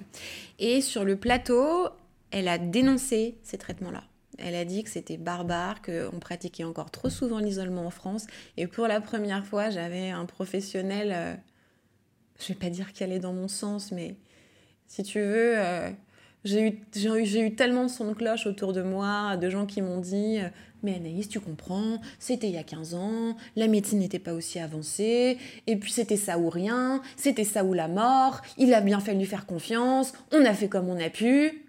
[0.59, 1.87] Et sur le plateau,
[2.31, 4.03] elle a dénoncé ces traitements-là.
[4.37, 8.25] Elle a dit que c'était barbare, qu'on pratiquait encore trop souvent l'isolement en France.
[8.57, 11.35] Et pour la première fois, j'avais un professionnel, euh,
[12.39, 14.15] je ne vais pas dire qu'elle est dans mon sens, mais
[14.87, 15.57] si tu veux...
[15.57, 15.89] Euh,
[16.43, 20.39] j'ai eu, tellement de sons de cloche autour de moi, de gens qui m'ont dit
[20.83, 24.59] Mais Anaïs, tu comprends, c'était il y a 15 ans, la médecine n'était pas aussi
[24.59, 28.99] avancée, et puis c'était ça ou rien, c'était ça ou la mort, il a bien
[28.99, 31.65] fallu faire confiance, on a fait comme on a pu.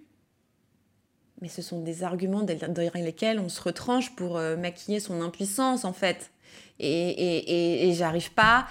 [1.40, 5.84] Mais ce sont des arguments derrière lesquels on se retranche pour euh, maquiller son impuissance,
[5.84, 6.30] en fait.
[6.80, 8.66] Et, et j'arrive pas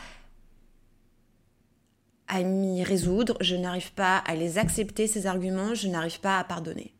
[2.27, 6.43] à m'y résoudre, je n'arrive pas à les accepter, ces arguments, je n'arrive pas à
[6.43, 6.93] pardonner.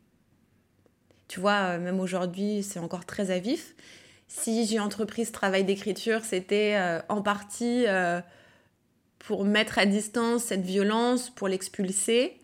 [1.28, 3.74] Tu vois, euh, même aujourd'hui, c'est encore très à vif.
[4.28, 8.20] Si j'ai entrepris ce travail d'écriture, c'était euh, en partie euh,
[9.18, 12.40] pour mettre à distance cette violence, pour l'expulser.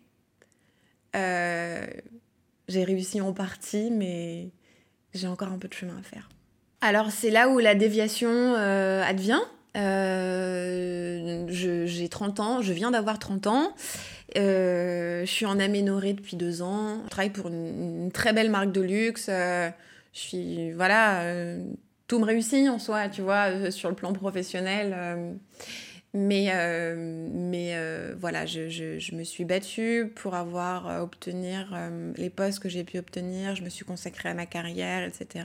[1.15, 4.51] j'ai réussi en partie, mais
[5.13, 6.29] j'ai encore un peu de chemin à faire.
[6.81, 9.41] Alors c'est là où la déviation advient.
[9.77, 13.75] Euh, j'ai 30 ans, je viens d'avoir 30 ans.
[14.37, 17.03] Euh, je suis en aménorée depuis deux ans.
[17.05, 19.27] Je travaille pour une, très belle marque de luxe.
[19.29, 19.71] Euh,
[20.13, 21.25] je suis, voilà,
[22.09, 25.39] tout me réussit en soi, tu vois, sur le plan professionnel.
[26.15, 26.53] mais,
[27.33, 27.77] mais
[28.19, 31.73] voilà, je, je, je, me suis battue pour avoir, obtenir
[32.17, 33.55] les postes que j'ai pu obtenir.
[33.55, 35.45] Je me suis consacrée à ma carrière, etc.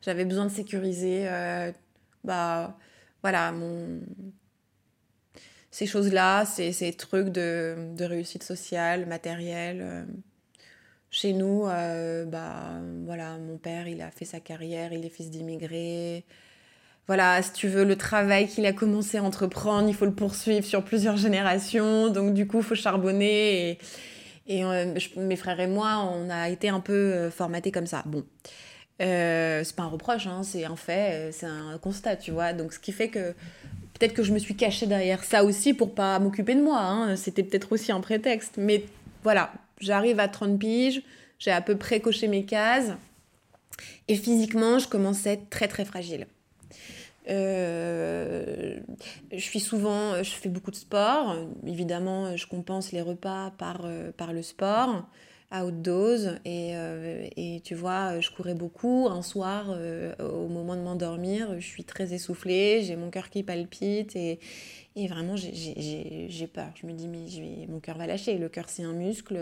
[0.00, 1.28] J'avais besoin de sécuriser,
[2.24, 2.78] bah,
[3.26, 3.98] voilà, mon...
[5.72, 9.80] ces choses-là, ces, ces trucs de, de, réussite sociale, matérielle.
[9.82, 10.04] Euh,
[11.10, 15.28] chez nous, euh, bah, voilà, mon père, il a fait sa carrière, il est fils
[15.28, 16.24] d'immigrés.
[17.08, 20.64] Voilà, si tu veux, le travail qu'il a commencé à entreprendre, il faut le poursuivre
[20.64, 22.10] sur plusieurs générations.
[22.10, 23.70] Donc, du coup, il faut charbonner.
[23.70, 23.78] Et,
[24.46, 28.04] et euh, mes frères et moi, on a été un peu formatés comme ça.
[28.06, 28.24] Bon.
[29.02, 32.52] Euh, c'est pas un reproche, hein, c'est un fait, euh, c'est un constat, tu vois.
[32.52, 33.32] Donc, ce qui fait que
[33.94, 36.80] peut-être que je me suis cachée derrière ça aussi pour pas m'occuper de moi.
[36.80, 37.16] Hein.
[37.16, 38.54] C'était peut-être aussi un prétexte.
[38.56, 38.84] Mais
[39.22, 41.02] voilà, j'arrive à 30 piges,
[41.38, 42.92] j'ai à peu près coché mes cases.
[44.08, 46.26] Et physiquement, je commençais très très fragile.
[47.28, 48.78] Euh,
[49.32, 51.36] je suis souvent, je fais beaucoup de sport.
[51.66, 55.04] Évidemment, je compense les repas par, par le sport
[55.50, 56.38] à haute dose.
[56.44, 59.08] Et, euh, et, tu vois, je courais beaucoup.
[59.08, 63.42] Un soir, euh, au moment de m'endormir, je suis très essoufflée, j'ai mon cœur qui
[63.42, 64.40] palpite et,
[64.96, 66.72] et vraiment, j'ai peur.
[66.80, 68.38] Je me dis, mais mon cœur va lâcher.
[68.38, 69.34] Le cœur, c'est un muscle.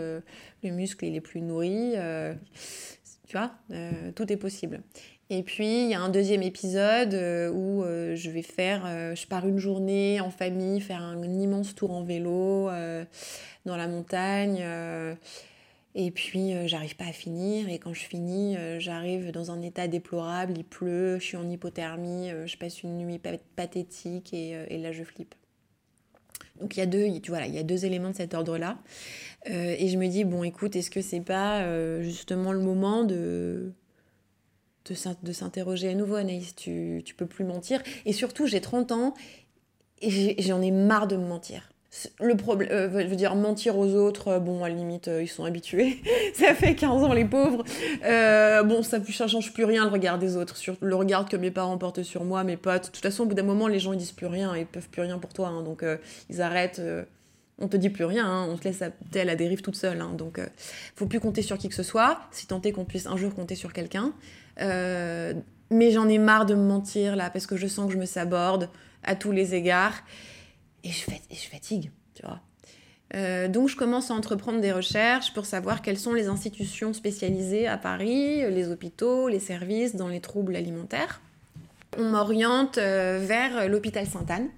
[0.63, 1.93] Le muscle, il est plus nourri.
[1.95, 2.33] Euh,
[3.27, 3.51] tu vois,
[4.15, 4.81] tout est possible.
[5.31, 7.15] Et puis, il y a un deuxième épisode
[7.55, 12.03] où je vais faire, je pars une journée en famille, faire un immense tour en
[12.03, 12.69] vélo
[13.65, 14.63] dans la montagne.
[15.97, 17.69] Et puis, euh, j'arrive pas à finir.
[17.69, 20.53] Et quand je finis, euh, j'arrive dans un état déplorable.
[20.57, 23.19] Il pleut, je suis en hypothermie, euh, je passe une nuit
[23.55, 25.33] pathétique et, là, je flippe.
[26.59, 28.77] Donc, il y, a deux, y a deux éléments de cet ordre-là.
[29.45, 33.73] et je me dis, bon, écoute, est-ce que c'est pas justement le moment de,
[34.85, 36.55] de s'interroger à nouveau, Anaïs?
[36.55, 37.81] Tu, tu peux plus mentir.
[38.05, 39.13] Et surtout, j'ai 30 ans
[40.01, 41.69] et j'en ai marre de me mentir
[42.19, 45.27] le problème, euh, veux dire, mentir aux autres, euh, bon, à la limite, euh, ils
[45.27, 46.01] sont habitués.
[46.33, 47.63] ça fait 15 ans, les pauvres.
[48.63, 50.57] bon, ça ne change plus rien, le regard des autres.
[50.57, 52.87] Sur, le regard que mes parents portent sur moi, mes potes.
[52.87, 54.55] De toute façon, au bout d'un moment, les gens, ils disent plus rien.
[54.55, 55.47] Ils peuvent plus rien pour toi.
[55.47, 55.83] Hein, donc,
[56.29, 56.81] ils arrêtent.
[57.59, 58.25] on te dit plus rien.
[58.25, 60.01] Hein, on te laisse à, à la dérive toute seule.
[60.01, 60.39] Hein, donc,
[60.95, 62.19] faut plus compter sur qui que ce soit.
[62.31, 64.13] Si tant est qu'on puisse un jour compter sur quelqu'un.
[64.59, 68.05] mais j'en ai marre de me mentir, là, parce que je sens que je me
[68.05, 68.69] saborde
[69.03, 69.93] à tous les égards
[70.85, 72.39] et je, fatigue, tu vois.
[73.13, 77.67] Euh, donc je commence à entreprendre des recherches pour savoir quelles sont les institutions spécialisées
[77.67, 81.21] à Paris, les hôpitaux, les services dans les troubles alimentaires.
[81.97, 84.49] On m'oriente euh, vers l'hôpital Sainte-Anne,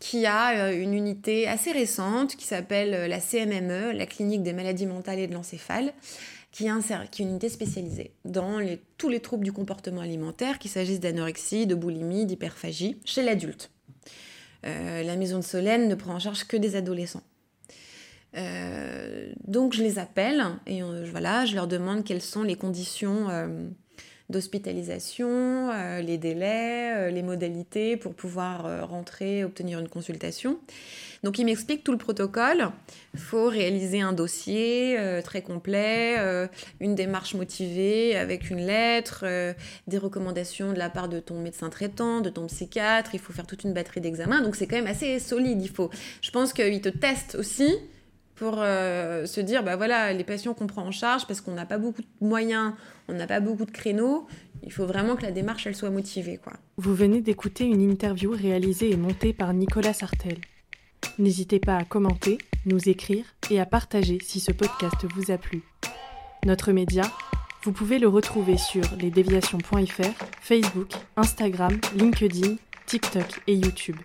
[0.00, 4.86] qui a euh, une unité assez récente qui s'appelle la CMME, la clinique des maladies
[4.86, 5.92] mentales et de l'encéphale,
[6.50, 8.58] qui, est une unité spécialisée dans
[8.96, 13.70] tous les troubles du comportement alimentaire, qu'il s'agisse d'anorexie, de boulimie, d'hyperphagie, chez l'adulte.
[14.66, 17.22] Euh, la maison de Solène ne prend en charge que des adolescents.
[18.36, 23.28] Euh, donc je les appelle et euh, je leur demande quelles sont les conditions
[24.30, 25.70] d'hospitalisation,
[26.00, 30.58] les délais, les modalités pour pouvoir rentrer, obtenir une consultation.
[31.22, 32.70] Donc il m'explique tout le protocole.
[33.14, 36.46] Il faut réaliser un dossier euh, très complet, euh,
[36.80, 39.52] une démarche motivée avec une lettre, euh,
[39.86, 43.10] des recommandations de la part de ton médecin traitant, de ton psychiatre.
[43.14, 44.40] Il faut faire toute une batterie d'examens.
[44.40, 45.60] Donc c'est quand même assez solide.
[45.62, 45.90] Il faut.
[46.20, 47.74] Je pense qu'il te teste aussi
[48.36, 51.78] pour se dire, bah voilà, les patients qu'on prend en charge, parce qu'on n'a pas
[51.78, 52.74] beaucoup de moyens,
[53.08, 54.26] on n'a pas beaucoup de créneaux,
[54.62, 56.38] il faut vraiment que la démarche, elle soit motivée.
[56.42, 56.52] Quoi.
[56.76, 60.38] Vous venez d'écouter une interview réalisée et montée par Nicolas Sartel.
[61.18, 65.62] N'hésitez pas à commenter, nous écrire et à partager si ce podcast vous a plu.
[66.44, 67.04] Notre média,
[67.62, 72.56] vous pouvez le retrouver sur lesdéviations.fr, Facebook, Instagram, LinkedIn,
[72.86, 73.96] TikTok et YouTube.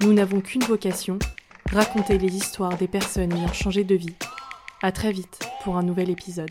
[0.00, 1.18] Nous n'avons qu'une vocation,
[1.70, 4.14] raconter les histoires des personnes ayant changé de vie.
[4.82, 6.50] À très vite pour un nouvel épisode.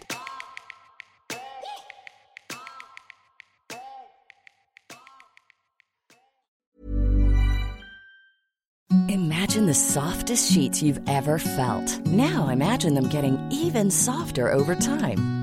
[9.10, 12.00] Imagine the softest sheets you've ever felt.
[12.08, 15.43] Now imagine them getting even softer over time.